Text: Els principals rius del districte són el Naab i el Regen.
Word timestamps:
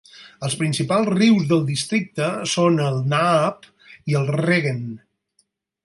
Els 0.45 0.53
principals 0.61 1.11
rius 1.13 1.45
del 1.51 1.61
districte 1.67 2.31
són 2.55 2.81
el 2.89 2.99
Naab 3.13 3.71
i 4.15 4.21
el 4.23 4.31
Regen. 4.41 4.85